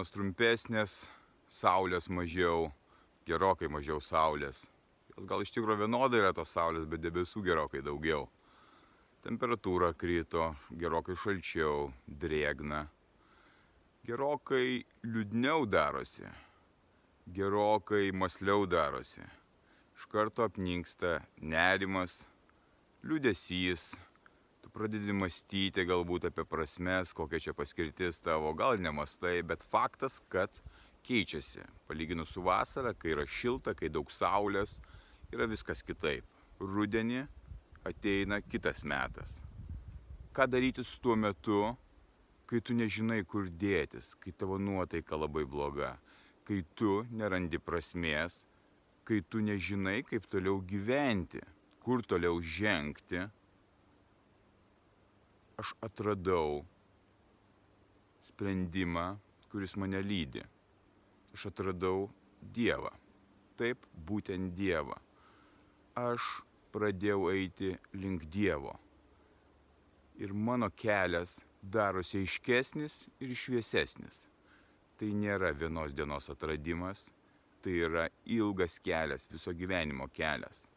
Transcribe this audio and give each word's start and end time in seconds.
Dienos 0.00 0.14
trumpesnės, 0.16 0.92
saulės 1.44 2.06
mažiau, 2.08 2.70
gerokai 3.28 3.68
mažiau 3.68 4.00
saulės. 4.00 4.62
Jos 5.12 5.26
gal 5.28 5.42
iš 5.44 5.52
tikrųjų 5.52 5.82
vienodai 5.82 6.22
yra 6.22 6.30
tos 6.32 6.54
saulės, 6.56 6.86
bet 6.88 7.02
debesų 7.04 7.42
gerokai 7.44 7.82
daugiau. 7.84 8.24
Temperatūra 9.20 9.92
krito, 9.92 10.54
gerokai 10.72 11.18
šalčiau, 11.20 11.90
drėgna. 12.08 12.86
Gerokai 14.08 14.86
liūdniau 15.04 15.68
darosi, 15.68 16.24
gerokai 17.28 18.08
masliau 18.16 18.64
darosi. 18.64 19.20
Iš 19.98 20.08
karto 20.08 20.48
apninksta 20.48 21.18
nerimas, 21.42 22.22
liūdėsys, 23.04 23.98
pradedi 24.72 25.14
mąstyti 25.16 25.84
galbūt 25.88 26.28
apie 26.30 26.44
prasmes, 26.48 27.12
kokia 27.16 27.40
čia 27.44 27.54
paskirtis 27.56 28.20
tavo, 28.22 28.52
gal 28.56 28.78
nemastai, 28.80 29.40
bet 29.46 29.64
faktas, 29.72 30.20
kad 30.32 30.62
keičiasi. 31.06 31.64
Palyginus 31.88 32.34
su 32.34 32.44
vasara, 32.46 32.94
kai 32.94 33.14
yra 33.14 33.26
šilta, 33.26 33.74
kai 33.74 33.90
daug 33.92 34.10
saulės, 34.14 34.78
yra 35.34 35.48
viskas 35.50 35.82
kitaip. 35.86 36.26
Rudenį 36.60 37.24
ateina 37.88 38.40
kitas 38.44 38.84
metas. 38.84 39.40
Ką 40.36 40.46
daryti 40.46 40.84
su 40.86 41.00
tuo 41.02 41.16
metu, 41.16 41.62
kai 42.46 42.60
tu 42.62 42.76
nežinai, 42.76 43.24
kur 43.26 43.48
dėtis, 43.48 44.14
kai 44.20 44.32
tavo 44.36 44.58
nuotaika 44.58 45.18
labai 45.18 45.46
bloga, 45.48 45.96
kai 46.46 46.62
tu 46.74 47.00
nerandi 47.10 47.58
prasmės, 47.62 48.44
kai 49.06 49.20
tu 49.26 49.42
nežinai, 49.42 50.00
kaip 50.06 50.26
toliau 50.30 50.60
gyventi, 50.62 51.42
kur 51.82 52.02
toliau 52.06 52.38
žengti 52.42 53.24
aš 55.60 55.74
atradau 55.84 56.64
sprendimą, 58.28 59.18
kuris 59.52 59.76
mane 59.76 60.00
lydi. 60.02 60.42
Aš 61.34 61.50
atradau 61.50 62.08
Dievą. 62.40 62.92
Taip, 63.60 63.84
būtent 64.08 64.54
Dievą. 64.56 64.96
Aš 66.00 66.40
pradėjau 66.72 67.28
eiti 67.34 67.74
link 67.92 68.24
Dievo. 68.32 68.72
Ir 70.20 70.32
mano 70.32 70.70
kelias 70.72 71.38
darosi 71.60 72.22
aiškesnis 72.24 72.96
ir 73.20 73.36
šviesesnis. 73.36 74.24
Tai 74.96 75.12
nėra 75.16 75.52
vienos 75.56 75.92
dienos 75.96 76.28
atradimas, 76.32 77.10
tai 77.60 77.76
yra 77.84 78.08
ilgas 78.24 78.78
kelias, 78.84 79.28
viso 79.32 79.52
gyvenimo 79.56 80.08
kelias 80.12 80.69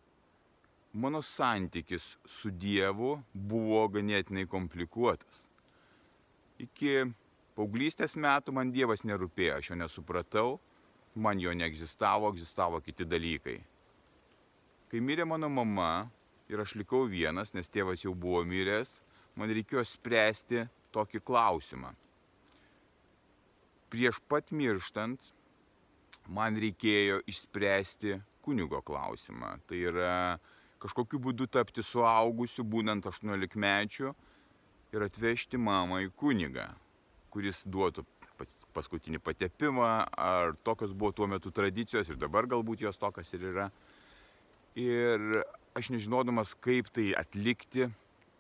mano 0.94 1.22
santykis 1.22 2.18
su 2.26 2.52
Dievu 2.54 3.18
buvo 3.34 3.82
ganėtinai 3.90 4.46
komplikuotas. 4.50 5.48
Iki 6.62 7.10
paauglystės 7.58 8.14
metų 8.16 8.54
man 8.54 8.72
Dievas 8.74 9.02
nerūpėjo, 9.08 9.58
aš 9.58 9.72
jo 9.72 9.78
nesupratau, 9.80 10.60
man 11.16 11.42
jo 11.42 11.54
neegzistavo, 11.54 12.30
egzistavo 12.34 12.82
kiti 12.86 13.06
dalykai. 13.10 13.58
Kai 14.90 15.02
mirė 15.02 15.26
mano 15.26 15.50
mama 15.50 16.10
ir 16.50 16.62
aš 16.62 16.76
likau 16.78 17.08
vienas, 17.10 17.56
nes 17.58 17.70
tėvas 17.74 18.06
jau 18.06 18.14
buvo 18.14 18.44
miręs, 18.46 19.00
man 19.36 19.50
reikėjo 19.50 19.86
spręsti 19.90 20.68
tokį 20.94 21.24
klausimą. 21.26 21.96
Prieš 23.90 24.22
pat 24.30 24.54
mirštant 24.54 25.34
man 26.30 26.58
reikėjo 26.58 27.24
išspręsti 27.30 28.20
kunigo 28.46 28.82
klausimą. 28.86 29.58
Tai 29.66 29.80
yra 29.90 30.14
kažkokiu 30.84 31.22
būdu 31.24 31.48
tapti 31.48 31.84
suaugusiu, 31.86 32.66
būnant 32.68 33.06
18 33.08 33.56
mečiu 33.56 34.14
ir 34.94 35.06
atvežti 35.08 35.58
mamą 35.58 36.04
į 36.06 36.12
kunigą, 36.20 36.68
kuris 37.34 37.64
duotų 37.66 38.06
paskutinį 38.76 39.22
patepimą, 39.24 39.92
ar 40.18 40.56
tokios 40.68 40.92
buvo 40.92 41.14
tuo 41.16 41.30
metu 41.30 41.54
tradicijos 41.54 42.10
ir 42.10 42.20
dabar 42.20 42.50
galbūt 42.50 42.84
jos 42.84 43.00
tokios 43.00 43.32
ir 43.38 43.46
yra. 43.54 43.70
Ir 44.76 45.44
aš 45.78 45.92
nežinodamas, 45.94 46.56
kaip 46.58 46.90
tai 46.94 47.12
atlikti, 47.18 47.88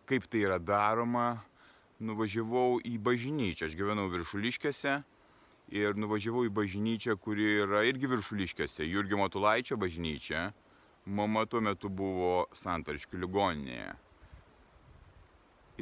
kaip 0.09 0.25
tai 0.27 0.43
yra 0.47 0.59
daroma, 0.59 1.43
nuvažiavau 2.03 2.81
į 2.83 2.97
bažnyčią. 3.05 3.69
Aš 3.69 3.77
gyvenau 3.79 4.09
viršuliškėse 4.11 4.97
ir 5.77 5.95
nuvažiavau 5.97 6.43
į 6.49 6.51
bažnyčią, 6.53 7.15
kuri 7.21 7.61
yra 7.63 7.85
irgi 7.87 8.09
viršuliškėse, 8.11 8.83
Jurgio 8.89 9.21
Matulaičio 9.21 9.77
bažnyčia 9.79 10.49
mama 11.05 11.45
tuo 11.45 11.61
metu 11.61 11.89
buvo 11.89 12.47
santariškių 12.55 13.19
ligoninėje. 13.25 13.91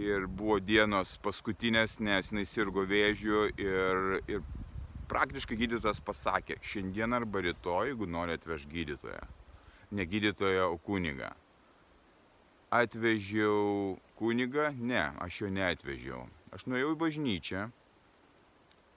Ir 0.02 0.26
buvo 0.26 0.58
dienos 0.64 1.18
paskutinės, 1.22 2.00
nes 2.00 2.32
jinai 2.32 2.46
sirgo 2.48 2.86
vėžiu 2.88 3.50
ir, 3.60 4.22
ir 4.32 4.44
praktiškai 5.12 5.58
gydytojas 5.60 6.00
pasakė, 6.08 6.58
šiandien 6.64 7.14
arba 7.14 7.44
rytoj, 7.44 7.92
jeigu 7.92 8.08
nori 8.08 8.38
atveš 8.40 8.66
gydytoją. 8.72 9.26
Ne 9.92 10.08
gydytoją, 10.08 10.70
o 10.72 10.78
kunigą. 10.80 11.34
Atvežiau 12.72 13.98
kunigą? 14.16 14.70
Ne, 14.80 15.10
aš 15.20 15.42
jo 15.44 15.52
neatvežiau. 15.52 16.24
Aš 16.56 16.64
nuėjau 16.72 16.94
į 16.96 17.00
bažnyčią, 17.04 17.66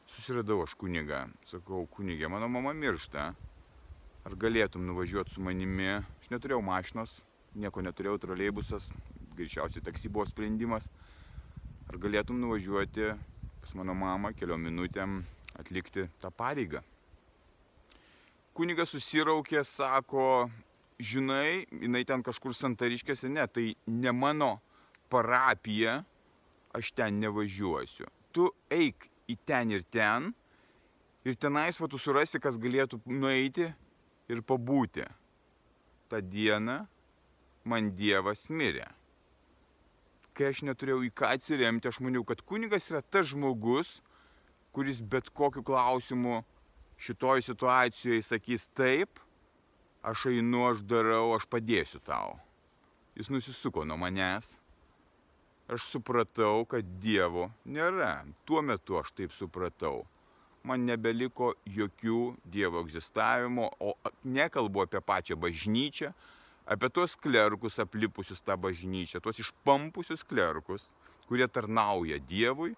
susiradau 0.06 0.62
aš 0.62 0.76
kunigą. 0.78 1.24
Sakau, 1.50 1.88
kunigė, 1.90 2.30
mano 2.30 2.46
mama 2.48 2.70
miršta 2.78 3.32
ar 4.24 4.36
galėtum 4.40 4.86
nuvažiuoti 4.88 5.34
su 5.34 5.44
manimi. 5.44 5.90
Aš 6.22 6.30
neturėjau 6.32 6.62
mašinos, 6.64 7.18
nieko 7.54 7.84
neturėjau, 7.84 8.18
troleibusas, 8.22 8.90
greičiausiai 9.36 9.84
taksi 9.84 10.10
buvo 10.12 10.26
sprendimas. 10.28 10.88
Ar 11.90 12.00
galėtum 12.00 12.40
nuvažiuoti 12.40 13.12
pas 13.64 13.74
mano 13.78 13.94
mamą 13.96 14.34
keliom 14.36 14.60
minutėm 14.60 15.22
atlikti 15.60 16.08
tą 16.20 16.30
pareigą. 16.34 16.82
Kunigas 18.54 18.92
susiraukė, 18.94 19.62
sako, 19.66 20.50
žinai, 21.00 21.64
jinai 21.72 22.04
ten 22.06 22.22
kažkur 22.22 22.54
santariškėse, 22.54 23.30
ne, 23.32 23.46
tai 23.48 23.72
ne 23.88 24.12
mano 24.12 24.58
parapija, 25.10 26.02
aš 26.76 26.92
ten 26.92 27.18
nevažiuosiu. 27.22 28.06
Tu 28.34 28.46
eik 28.72 29.08
į 29.30 29.38
ten 29.46 29.72
ir 29.74 29.86
ten 29.90 30.32
ir 31.24 31.38
tenais 31.40 31.80
va 31.80 31.88
tu 31.88 31.98
surasi, 31.98 32.40
kas 32.42 32.60
galėtų 32.60 33.00
nueiti 33.08 33.70
ir 34.28 34.42
pabūti. 34.46 35.04
Ta 36.08 36.20
diena 36.20 36.84
man 37.64 37.92
Dievas 37.96 38.46
mirė. 38.48 38.86
Kai 40.34 40.50
aš 40.50 40.64
neturėjau 40.66 41.04
į 41.06 41.12
ką 41.14 41.30
atsiremti, 41.36 41.88
aš 41.88 42.00
maniau, 42.02 42.24
kad 42.26 42.42
kunigas 42.42 42.90
yra 42.90 43.02
tas 43.02 43.30
žmogus, 43.30 44.00
kuris 44.74 44.98
bet 45.00 45.30
kokiu 45.30 45.62
klausimu 45.62 46.42
šitoj 46.98 47.44
situacijoje 47.46 48.24
sakys 48.26 48.66
taip, 48.74 49.20
aš 50.02 50.26
einu, 50.32 50.64
aš 50.72 50.82
darau, 50.90 51.36
aš 51.36 51.46
padėsiu 51.50 52.02
tau. 52.02 52.34
Jis 53.14 53.30
nusisuko 53.30 53.84
nuo 53.86 53.98
manęs. 54.00 54.56
Aš 55.70 55.86
supratau, 55.88 56.66
kad 56.68 56.84
Dievo 57.00 57.46
nėra. 57.64 58.26
Tuo 58.44 58.60
metu 58.60 58.98
aš 58.98 59.14
taip 59.16 59.32
supratau 59.32 60.02
man 60.64 60.84
nebeliko 60.88 61.52
jokių 61.68 62.34
Dievo 62.50 62.82
egzistavimo, 62.84 63.68
o 63.80 63.94
nekalbu 64.24 64.84
apie 64.84 65.00
pačią 65.04 65.36
bažnyčią, 65.40 66.12
apie 66.66 66.88
tuos 66.90 67.16
klerkus 67.20 67.78
aplipusius 67.82 68.40
tą 68.42 68.56
bažnyčią, 68.60 69.20
tuos 69.20 69.40
išpampusius 69.44 70.24
klerkus, 70.24 70.88
kurie 71.28 71.48
tarnauja 71.48 72.18
Dievui, 72.18 72.72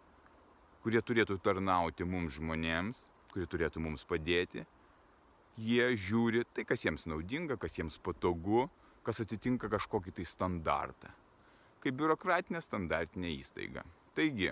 kurie 0.83 1.03
turėtų 1.03 1.39
tarnauti 1.43 2.07
mums 2.07 2.37
žmonėms, 2.39 3.05
kurie 3.33 3.47
turėtų 3.51 3.83
mums 3.83 4.07
padėti. 4.07 4.67
Jie 5.57 5.87
žiūri 5.97 6.45
tai, 6.53 6.67
kas 6.69 6.85
jiems 6.85 7.07
naudinga, 7.09 7.57
kas 7.57 7.79
jiems 7.79 7.97
patogu, 8.03 8.67
kas 9.07 9.23
atitinka 9.23 9.71
kažkokį 9.73 10.13
tai 10.19 10.27
standartą. 10.29 11.13
Kaip 11.81 11.97
biurokratinė 11.97 12.61
standartinė 12.65 13.31
įstaiga. 13.39 13.87
Taigi, 14.17 14.51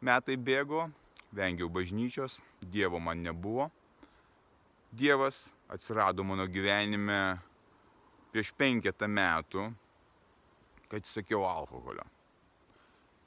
metai 0.00 0.36
bėgo, 0.40 0.88
vengiau 1.32 1.68
bažnyčios, 1.68 2.40
Dievo 2.60 3.00
man 3.00 3.22
nebuvo. 3.22 3.70
Dievas 4.90 5.52
atsirado 5.68 6.24
mano 6.26 6.46
gyvenime 6.50 7.38
prieš 8.32 8.50
penketą 8.58 9.06
metų, 9.06 9.68
kad 10.90 10.98
atsisakiau 10.98 11.44
alkoholio. 11.46 12.04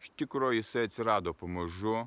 Iš 0.03 0.11
tikrųjų 0.19 0.59
jisai 0.59 0.87
atsirado 0.89 1.31
pamažu, 1.31 2.01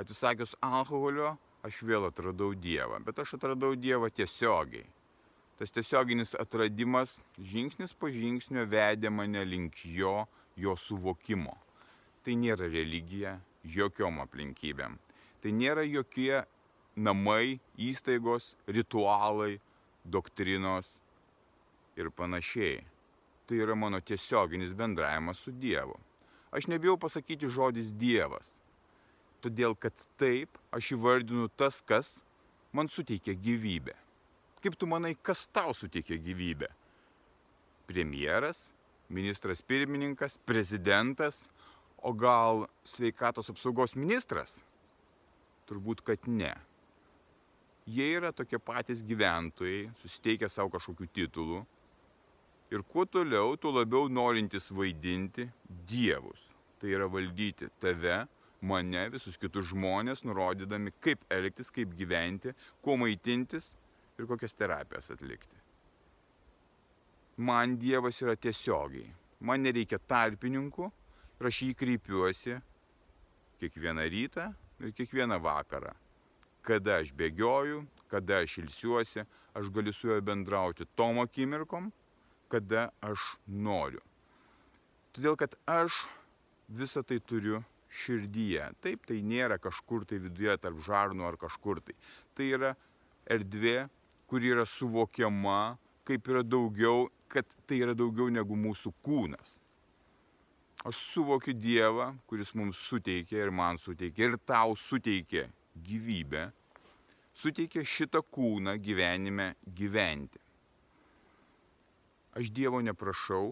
atsisakius 0.00 0.56
alkoholio, 0.64 1.34
aš 1.66 1.82
vėl 1.84 2.08
atradau 2.08 2.54
Dievą, 2.56 3.02
bet 3.04 3.18
aš 3.20 3.36
atradau 3.36 3.74
Dievą 3.76 4.08
tiesiogiai. 4.08 4.86
Tas 5.56 5.72
tiesioginis 5.72 6.34
atradimas 6.36 7.18
žingsnis 7.40 7.94
po 7.96 8.10
žingsnio 8.12 8.66
vedė 8.68 9.12
mane 9.12 9.44
link 9.44 9.80
jo, 9.88 10.26
jo 10.56 10.76
suvokimo. 10.76 11.56
Tai 12.24 12.36
nėra 12.36 12.68
religija, 12.68 13.38
jokiom 13.64 14.20
aplinkybėm. 14.24 14.98
Tai 15.46 15.52
nėra 15.54 15.84
jokie 15.86 16.40
namai, 16.98 17.60
įstaigos, 17.78 18.56
ritualai, 18.66 19.60
doktrinos 20.02 20.88
ir 21.94 22.10
panašiai. 22.10 22.80
Tai 23.46 23.60
yra 23.62 23.76
mano 23.78 24.00
tiesioginis 24.02 24.74
bendravimas 24.74 25.44
su 25.46 25.54
Dievu. 25.54 25.94
Aš 26.50 26.66
nebijau 26.66 26.96
pasakyti 26.98 27.46
žodis 27.46 27.94
Dievas, 27.94 28.56
todėl 29.38 29.78
kad 29.78 29.94
taip 30.18 30.58
aš 30.74 30.90
įvardinu 30.98 31.46
tas, 31.54 31.78
kas 31.78 32.16
man 32.74 32.90
suteikia 32.90 33.38
gyvybę. 33.38 33.94
Kaip 34.66 34.74
tu 34.74 34.90
manai, 34.90 35.14
kas 35.14 35.46
tau 35.46 35.78
suteikia 35.78 36.18
gyvybę? 36.18 36.74
Premjeras, 37.86 38.66
ministras 39.06 39.62
pirmininkas, 39.62 40.40
prezidentas, 40.42 41.46
o 42.02 42.10
gal 42.10 42.66
sveikatos 42.82 43.54
apsaugos 43.54 43.94
ministras? 43.94 44.65
Turbūt, 45.66 46.02
kad 46.06 46.28
ne. 46.30 46.52
Jie 47.86 48.06
yra 48.18 48.32
tokie 48.34 48.58
patys 48.58 49.02
gyventojai, 49.06 49.88
susiteikę 50.00 50.48
savo 50.50 50.72
kažkokių 50.74 51.06
titulų. 51.14 51.60
Ir 52.74 52.82
kuo 52.82 53.04
toliau, 53.06 53.54
tuo 53.58 53.70
labiau 53.74 54.08
norintys 54.10 54.72
vaidinti 54.74 55.46
dievus. 55.86 56.48
Tai 56.80 56.90
yra 56.90 57.06
valdyti 57.10 57.68
tave, 57.82 58.24
mane, 58.66 59.04
visus 59.14 59.38
kitus 59.38 59.70
žmonės, 59.70 60.24
nurodydami, 60.26 60.92
kaip 61.02 61.22
elgtis, 61.30 61.70
kaip 61.70 61.94
gyventi, 61.98 62.54
kuo 62.82 62.98
maitintis 62.98 63.70
ir 64.18 64.26
kokias 64.26 64.54
terapijas 64.58 65.12
atlikti. 65.14 65.54
Man 67.36 67.76
Dievas 67.78 68.22
yra 68.24 68.34
tiesiogiai. 68.40 69.10
Man 69.44 69.62
nereikia 69.62 69.98
tarpininkų 70.08 70.86
ir 71.36 71.48
aš 71.50 71.58
jį 71.66 71.74
kreipiuosi 71.76 72.56
kiekvieną 73.60 74.06
rytą 74.12 74.46
kiekvieną 74.80 75.38
vakarą. 75.42 75.92
Kada 76.66 77.00
aš 77.02 77.12
bėgioju, 77.14 77.84
kada 78.10 78.42
aš 78.42 78.58
ilsiuosi, 78.64 79.24
aš 79.56 79.70
galiu 79.72 79.94
su 79.94 80.10
juo 80.10 80.18
bendrauti 80.20 80.86
tom 80.98 81.20
akimirkom, 81.22 81.92
kada 82.52 82.90
aš 83.00 83.36
noriu. 83.46 84.02
Todėl, 85.16 85.36
kad 85.40 85.54
aš 85.64 86.04
visą 86.68 87.02
tai 87.06 87.20
turiu 87.24 87.62
širdyje. 87.88 88.68
Taip, 88.84 89.06
tai 89.08 89.22
nėra 89.24 89.58
kažkur 89.62 90.04
tai 90.04 90.18
viduje 90.20 90.56
tarp 90.60 90.80
žarnų 90.84 91.24
ar 91.28 91.38
kažkur 91.40 91.80
tai. 91.80 91.96
Tai 92.36 92.48
yra 92.58 92.72
erdvė, 93.24 93.86
kuri 94.28 94.52
yra 94.52 94.66
suvokiama, 94.68 95.76
kaip 96.06 96.28
yra 96.28 96.42
daugiau, 96.44 97.08
kad 97.32 97.46
tai 97.66 97.80
yra 97.86 97.94
daugiau 97.96 98.28
negu 98.30 98.58
mūsų 98.58 98.92
kūnas. 99.06 99.56
Aš 100.86 100.96
suvokiu 101.02 101.50
Dievą, 101.58 102.12
kuris 102.30 102.52
mums 102.54 102.78
suteikė 102.78 103.40
ir 103.40 103.50
man 103.50 103.74
suteikė 103.82 104.22
ir 104.22 104.36
tau 104.46 104.76
suteikė 104.78 105.48
gyvybę, 105.88 106.44
suteikė 107.34 107.82
šitą 107.82 108.20
kūną 108.22 108.76
gyvenime 108.84 109.48
gyventi. 109.80 110.38
Aš 112.38 112.52
Dievo 112.54 112.78
neprašau, 112.86 113.50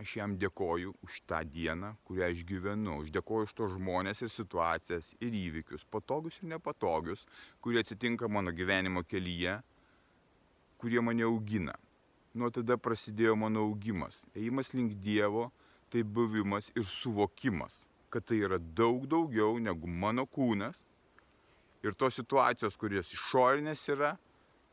aš 0.00 0.16
jam 0.16 0.38
dėkoju 0.40 0.96
už 1.04 1.20
tą 1.28 1.42
dieną, 1.44 1.92
kurią 2.08 2.32
aš 2.32 2.42
gyvenu, 2.48 2.96
aš 3.02 3.12
dėkoju 3.18 3.50
už 3.50 3.54
tos 3.60 3.76
žmonės 3.76 4.24
ir 4.24 4.32
situacijas 4.32 5.12
ir 5.20 5.36
įvykius, 5.44 5.84
patogius 5.92 6.40
ir 6.40 6.54
nepatogius, 6.54 7.28
kurie 7.60 7.84
atsitinka 7.84 8.32
mano 8.32 8.56
gyvenimo 8.56 9.04
kelyje, 9.04 9.60
kurie 10.80 11.04
mane 11.04 11.28
augina. 11.28 11.76
Nuo 12.32 12.48
tada 12.48 12.80
prasidėjo 12.80 13.36
mano 13.36 13.68
augimas. 13.68 14.24
Ėjimas 14.32 14.72
link 14.72 14.96
Dievo 15.04 15.50
tai 15.90 16.02
buvimas 16.02 16.70
ir 16.76 16.86
suvokimas, 16.86 17.82
kad 18.10 18.24
tai 18.26 18.40
yra 18.46 18.58
daug 18.58 19.06
daugiau 19.10 19.58
negu 19.58 19.86
mano 19.86 20.26
kūnas. 20.26 20.86
Ir 21.82 21.94
tos 21.96 22.18
situacijos, 22.18 22.76
kurios 22.76 23.12
išorinės 23.16 23.86
yra, 23.94 24.14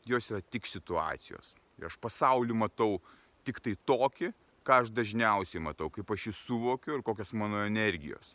jos 0.05 0.27
yra 0.31 0.41
tik 0.43 0.67
situacijos. 0.67 1.53
Ir 1.79 1.87
aš 1.87 1.95
pasaulį 2.03 2.57
matau 2.57 2.97
tik 3.47 3.61
tai 3.63 3.77
tokį, 3.87 4.33
ką 4.67 4.81
aš 4.83 4.91
dažniausiai 4.91 5.63
matau, 5.63 5.87
kaip 5.93 6.09
aš 6.11 6.27
jį 6.27 6.33
suvokiu 6.35 6.97
ir 6.97 7.05
kokios 7.05 7.31
mano 7.37 7.63
energijos. 7.63 8.33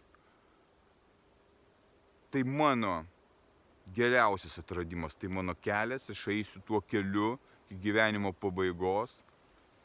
Tai 2.32 2.42
mano 2.48 3.02
geriausias 3.92 4.56
atradimas, 4.62 5.14
tai 5.14 5.28
mano 5.28 5.54
kelias, 5.60 6.08
aš 6.08 6.28
eisiu 6.32 6.62
tuo 6.64 6.80
keliu 6.80 7.34
iki 7.68 7.80
gyvenimo 7.88 8.32
pabaigos, 8.32 9.20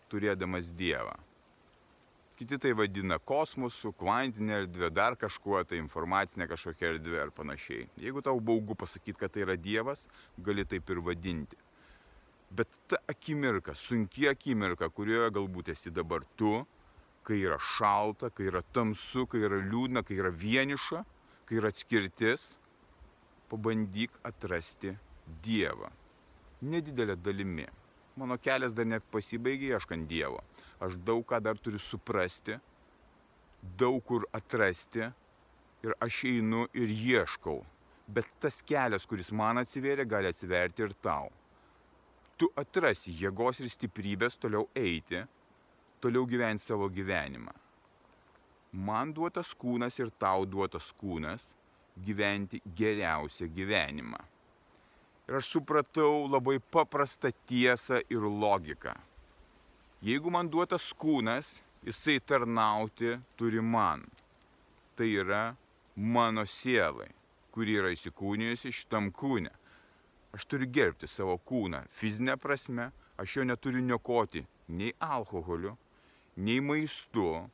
turėdamas 0.08 0.72
Dievą. 0.72 1.18
Kiti 2.38 2.60
tai 2.62 2.70
vadina 2.78 3.18
kosmosu, 3.18 3.90
kvantinė 3.98 4.60
erdvė, 4.62 4.92
dar 4.94 5.16
kažkuo, 5.18 5.58
tai 5.66 5.80
informacinė 5.82 6.46
kažkokia 6.52 6.92
erdvė 6.94 7.24
ar 7.24 7.32
panašiai. 7.34 7.88
Jeigu 7.98 8.22
tau 8.22 8.38
baugu 8.38 8.76
pasakyti, 8.78 9.18
kad 9.18 9.34
tai 9.34 9.42
yra 9.42 9.56
Dievas, 9.58 10.06
gali 10.38 10.66
taip 10.70 10.92
ir 10.94 11.02
vadinti. 11.02 11.58
Bet 12.54 12.70
ta 12.88 13.00
akimirka, 13.10 13.74
sunki 13.74 14.30
akimirka, 14.30 14.92
kurioje 14.94 15.32
galbūt 15.34 15.74
esi 15.74 15.90
dabar 15.92 16.28
tu, 16.38 16.62
kai 17.26 17.42
yra 17.42 17.58
šalta, 17.58 18.30
kai 18.30 18.52
yra 18.52 18.62
tamsu, 18.62 19.26
kai 19.26 19.42
yra 19.50 19.58
liūdna, 19.58 20.06
kai 20.06 20.22
yra 20.22 20.30
vieniša, 20.30 21.02
kai 21.50 21.58
yra 21.58 21.74
atskirtis, 21.74 22.52
pabandyk 23.50 24.14
atrasti 24.30 24.94
Dievą. 25.44 25.90
Nedidelė 26.62 27.18
dalimi. 27.18 27.66
Mano 28.18 28.38
kelias 28.38 28.78
dar 28.78 28.88
net 28.88 29.04
pasibaigė 29.12 29.74
ieškant 29.74 30.08
Dievo. 30.10 30.40
Aš 30.84 31.00
daug 31.08 31.24
ką 31.26 31.40
dar 31.42 31.58
turiu 31.58 31.80
suprasti, 31.82 32.60
daug 33.78 34.04
kur 34.06 34.28
atrasti 34.36 35.08
ir 35.84 35.98
aš 36.04 36.24
einu 36.30 36.68
ir 36.74 36.94
ieškau. 36.94 37.60
Bet 38.08 38.30
tas 38.40 38.62
kelias, 38.64 39.06
kuris 39.10 39.34
man 39.36 39.60
atsivėrė, 39.64 40.06
gali 40.08 40.30
atsiverti 40.32 40.86
ir 40.86 40.94
tau 41.02 41.28
tu 42.38 42.50
atrasi 42.56 43.14
jėgos 43.18 43.64
ir 43.64 43.70
stiprybės 43.74 44.38
toliau 44.38 44.68
eiti, 44.78 45.24
toliau 46.02 46.28
gyventi 46.30 46.68
savo 46.68 46.90
gyvenimą. 46.94 47.54
Man 48.88 49.14
duotas 49.16 49.56
kūnas 49.58 49.98
ir 49.98 50.12
tau 50.22 50.46
duotas 50.46 50.92
kūnas 51.00 51.50
gyventi 52.06 52.62
geriausią 52.78 53.48
gyvenimą. 53.56 54.20
Ir 55.28 55.40
aš 55.40 55.50
supratau 55.56 56.28
labai 56.30 56.60
paprastą 56.62 57.34
tiesą 57.50 58.04
ir 58.14 58.28
logiką. 58.44 58.94
Jeigu 59.98 60.30
man 60.30 60.46
duotas 60.46 60.92
kūnas, 60.94 61.56
jisai 61.82 62.20
tarnauti 62.22 63.16
turi 63.34 63.64
man. 63.66 64.04
Tai 64.94 65.08
yra 65.10 65.56
mano 65.96 66.44
sielai, 66.46 67.08
kuri 67.50 67.80
yra 67.80 67.90
įsikūnijusi 67.96 68.70
šitam 68.78 69.10
kūne. 69.10 69.50
Aš 70.38 70.46
turiu 70.46 70.70
gerbti 70.70 71.10
savo 71.10 71.40
kūną 71.42 71.82
fizinę 71.90 72.38
prasme, 72.38 72.92
aš 73.18 73.40
jo 73.40 73.48
neturiu 73.50 73.82
niokoti 73.82 74.46
nei 74.70 74.94
alkoholiu, 75.02 75.74
nei 76.46 76.62
maistu, 76.62 77.50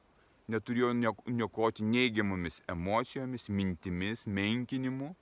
neturiu 0.51 0.89
jo 0.91 1.15
niokoti 1.31 1.87
neigiamomis 1.87 2.59
emocijomis, 2.67 3.47
mintimis, 3.47 4.27
menkinimu, 4.27 5.13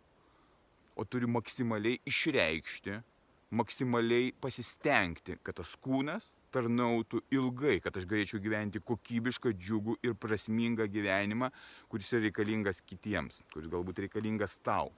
o 0.98 1.06
turiu 1.06 1.30
maksimaliai 1.38 2.02
išreikšti, 2.02 2.98
maksimaliai 3.54 4.34
pasistengti, 4.42 5.38
kad 5.46 5.62
tas 5.62 5.78
kūnas 5.78 6.34
tarnautų 6.54 7.24
ilgai, 7.34 7.80
kad 7.84 7.96
aš 7.98 8.06
galėčiau 8.10 8.42
gyventi 8.44 8.84
kokybišką, 8.84 9.56
džiugų 9.58 9.98
ir 10.06 10.16
prasmingą 10.20 10.88
gyvenimą, 10.92 11.52
kuris 11.92 12.12
yra 12.14 12.28
reikalingas 12.28 12.84
kitiems, 12.86 13.42
kuris 13.54 13.72
galbūt 13.72 14.06
reikalingas 14.06 14.60
tau 14.64 14.92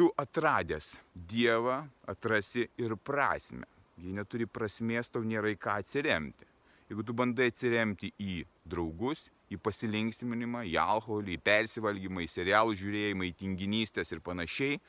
tu 0.00 0.12
atradęs 0.16 0.98
Dievą 1.14 1.88
atrasi 2.08 2.68
ir 2.78 2.96
prasme. 2.96 3.66
Jei 4.00 4.14
neturi 4.16 4.46
prasmės, 4.48 5.10
tau 5.12 5.20
nėra 5.20 5.50
į 5.52 5.58
ką 5.60 5.74
atsiremti. 5.82 6.46
Jeigu 6.88 7.04
tu 7.04 7.12
bandai 7.12 7.50
atsiremti 7.50 8.08
į 8.16 8.38
draugus, 8.64 9.26
į 9.52 9.58
pasilinksminimą, 9.60 10.62
į 10.70 10.78
alkoholį, 10.80 11.36
į 11.36 11.42
persivalgymą, 11.44 12.24
į 12.24 12.30
serialų 12.32 12.78
žiūrėjimą, 12.80 13.28
į 13.28 13.36
tinginystės 13.42 14.14
ir 14.14 14.22
panašiai, 14.24 14.80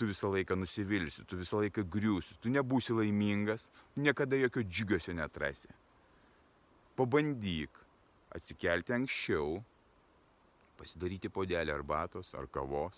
tu 0.00 0.06
visą 0.08 0.30
laiką 0.32 0.56
nusivilsi, 0.56 1.26
tu 1.28 1.36
visą 1.36 1.58
laiką 1.60 1.84
griūsi, 1.92 2.38
tu 2.40 2.48
nebūsi 2.48 2.94
laimingas, 2.96 3.66
niekada 4.00 4.38
jokio 4.40 4.62
džiugiosio 4.64 5.12
netrasi. 5.18 5.68
Pabandyk 6.96 7.82
atsikelti 8.32 8.94
anksčiau, 8.96 9.58
pasidaryti 10.80 11.28
podelį 11.28 11.74
arbatos 11.74 12.32
ar 12.32 12.48
kavos 12.48 12.96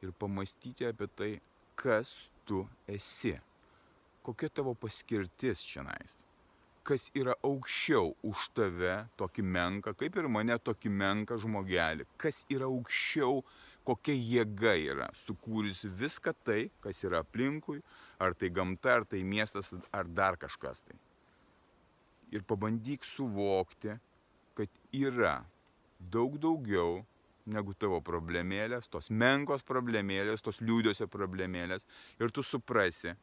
ir 0.00 0.14
pamastyti 0.16 0.88
apie 0.88 1.10
tai, 1.18 1.30
kas 1.76 2.30
tu 2.48 2.62
esi. 2.88 3.34
Kokia 4.24 4.48
tavo 4.48 4.72
paskirtis 4.72 5.66
šiandien. 5.68 6.16
Kas 6.86 7.10
yra 7.18 7.34
aukščiau 7.44 8.14
už 8.24 8.48
tave 8.56 8.96
tokį 9.20 9.44
menką, 9.52 9.92
kaip 10.00 10.16
ir 10.16 10.32
mane 10.32 10.56
tokį 10.56 10.96
menką 10.96 11.36
žmogelį. 11.42 12.08
Kas 12.16 12.44
yra 12.48 12.70
aukščiau 12.72 13.42
kokia 13.86 14.14
jėga 14.16 14.74
yra 14.78 15.08
sukūrusi 15.14 15.90
viską 16.00 16.34
tai, 16.46 16.68
kas 16.84 17.02
yra 17.06 17.22
aplinkui, 17.24 17.80
ar 18.18 18.34
tai 18.34 18.50
gamta, 18.50 19.00
ar 19.00 19.06
tai 19.08 19.22
miestas, 19.22 19.74
ar 19.94 20.08
dar 20.10 20.38
kažkas 20.40 20.82
tai. 20.86 20.96
Ir 22.34 22.42
pabandyk 22.42 23.06
suvokti, 23.06 23.94
kad 24.58 24.80
yra 24.92 25.38
daug 26.00 26.40
daugiau 26.42 27.04
negu 27.46 27.76
tavo 27.78 28.00
problemėlės, 28.02 28.90
tos 28.90 29.08
menkos 29.10 29.62
problemėlės, 29.66 30.42
tos 30.42 30.58
liūdėsio 30.64 31.06
problemėlės. 31.10 31.86
Ir 32.18 32.32
tu 32.34 32.42
suprasi, 32.42 33.14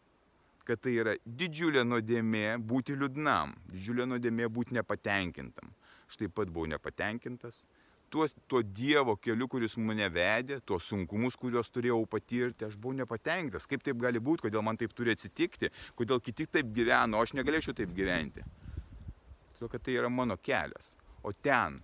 kad 0.63 0.79
tai 0.79 0.96
yra 1.01 1.15
didžiulė 1.25 1.84
nuodėmė 1.84 2.58
būti 2.63 2.96
liūdnam, 2.96 3.58
didžiulė 3.74 4.08
nuodėmė 4.13 4.48
būti 4.48 4.77
nepatenkintam. 4.79 5.74
Aš 6.08 6.22
taip 6.22 6.36
pat 6.38 6.51
buvau 6.53 6.70
nepatenkintas. 6.72 7.65
Tuos, 8.13 8.36
tuo 8.48 8.62
Dievo 8.62 9.15
keliu, 9.17 9.48
kuris 9.50 9.74
mane 9.82 10.05
vedė, 10.13 10.60
tuos 10.70 10.86
sunkumus, 10.86 11.34
kuriuos 11.41 11.72
turėjau 11.74 12.03
patirti, 12.05 12.67
aš 12.67 12.75
buvau 12.77 13.00
nepatenkintas. 13.00 13.65
Kaip 13.70 13.82
taip 13.86 13.98
gali 14.03 14.22
būti, 14.22 14.46
kodėl 14.46 14.62
man 14.65 14.77
taip 14.77 14.93
turi 14.93 15.15
atsitikti, 15.15 15.72
kodėl 15.98 16.22
kiti 16.22 16.46
taip 16.46 16.70
gyveno, 16.75 17.24
aš 17.24 17.34
negalėčiau 17.39 17.74
taip 17.79 17.96
gyventi. 17.98 18.46
Todėl, 19.55 19.72
kad 19.72 19.86
tai 19.88 19.96
yra 19.98 20.12
mano 20.13 20.38
kelias. 20.38 20.91
O 21.25 21.34
ten, 21.34 21.79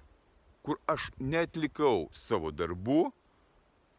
kur 0.62 0.77
aš 0.93 1.09
netlikau 1.17 2.05
savo 2.13 2.53
darbų, 2.53 3.07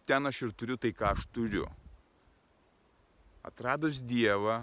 ten 0.06 0.30
aš 0.30 0.44
ir 0.46 0.54
turiu 0.54 0.78
tai, 0.78 0.94
ką 0.94 1.10
aš 1.16 1.26
turiu. 1.34 1.66
Atradus 3.42 3.98
Dievą, 4.06 4.62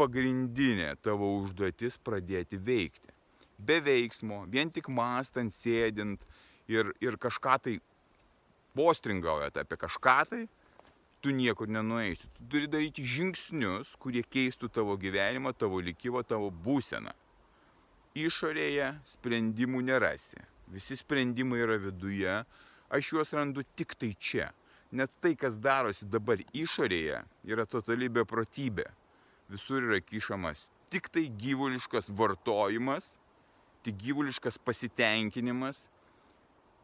pagrindinė 0.00 0.96
tavo 1.04 1.30
užduotis 1.38 2.00
pradėti 2.02 2.58
veikti 2.58 3.14
be 3.60 3.80
veiksmo, 3.84 4.44
vien 4.48 4.70
tik 4.72 4.88
mąstant, 4.92 5.52
sėdint 5.52 6.22
ir, 6.70 6.92
ir 7.02 7.18
kažką 7.20 7.56
tai 7.64 7.76
postringaujat 8.76 9.58
apie 9.60 9.78
kažką 9.80 10.16
tai, 10.30 10.42
tu 11.20 11.34
niekur 11.36 11.68
nenueisi. 11.68 12.30
Tu 12.36 12.46
turi 12.52 12.70
daryti 12.70 13.04
žingsnius, 13.04 13.96
kurie 14.00 14.22
keistų 14.24 14.70
tavo 14.72 14.96
gyvenimą, 15.00 15.52
tavo 15.58 15.82
likimą, 15.84 16.22
tavo 16.24 16.48
būseną. 16.64 17.12
Išorėje 18.16 18.94
sprendimų 19.06 19.84
nerasi. 19.86 20.40
Visi 20.70 20.96
sprendimai 20.98 21.60
yra 21.62 21.76
viduje, 21.82 22.40
aš 22.90 23.12
juos 23.12 23.34
randu 23.36 23.66
tik 23.76 23.94
tai 23.98 24.14
čia. 24.18 24.50
Net 24.90 25.12
tai, 25.22 25.36
kas 25.38 25.60
darosi 25.62 26.08
dabar 26.10 26.40
išorėje, 26.56 27.20
yra 27.46 27.66
totali 27.68 28.08
beprotybė. 28.10 28.88
Visur 29.50 29.84
yra 29.86 30.00
kišamas 30.02 30.70
tik 30.90 31.08
tai 31.14 31.28
gyvuliškas 31.38 32.10
vartojimas 32.18 33.14
tik 33.86 33.96
gyvuliškas 34.02 34.58
pasitenkinimas 34.66 35.86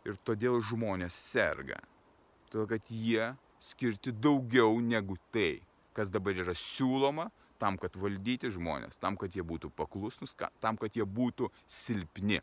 ir 0.06 0.18
todėl 0.26 0.60
žmonės 0.62 1.16
serga. 1.32 1.78
Todėl 2.50 2.68
kad 2.70 2.92
jie 2.92 3.32
skirti 3.62 4.12
daugiau 4.14 4.78
negu 4.80 5.18
tai, 5.34 5.58
kas 5.96 6.10
dabar 6.12 6.36
yra 6.38 6.54
siūloma 6.56 7.30
tam, 7.60 7.78
kad 7.80 7.96
valdyti 7.96 8.50
žmonės, 8.52 9.00
tam, 9.00 9.16
kad 9.16 9.34
jie 9.34 9.44
būtų 9.46 9.72
paklusnus, 9.76 10.36
tam, 10.60 10.76
kad 10.76 10.96
jie 10.96 11.06
būtų 11.08 11.48
silpni. 11.66 12.42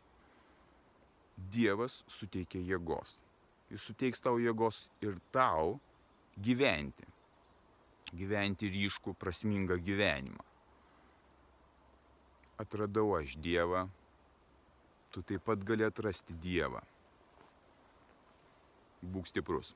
Dievas 1.54 2.02
suteikia 2.10 2.60
jėgos. 2.62 3.18
Jis 3.70 3.88
suteiks 3.88 4.22
tau 4.22 4.38
jėgos 4.42 4.88
ir 5.02 5.16
tau 5.34 5.78
gyventi. 6.38 7.06
Gyventi 8.14 8.68
ryškų, 8.70 9.14
prasmingą 9.18 9.78
gyvenimą. 9.82 10.44
Atradau 12.62 13.16
aš 13.18 13.34
Dievą 13.42 13.88
tu 15.14 15.22
taip 15.22 15.42
pat 15.46 15.62
gali 15.66 15.86
atrasti 15.86 16.34
Dievą. 16.42 16.82
Būk 19.04 19.28
stiprus. 19.28 19.74